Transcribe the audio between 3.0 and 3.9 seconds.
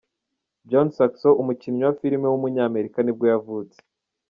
nibwo yavutse.